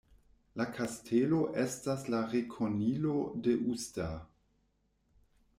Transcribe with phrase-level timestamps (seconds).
[0.59, 3.15] La kastelo estas la rekonilo
[3.49, 4.17] de Uster.